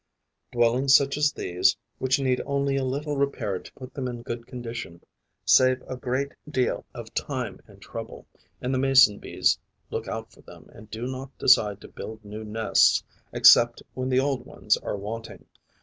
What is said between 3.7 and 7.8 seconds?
put them in good condition, save a great deal of time and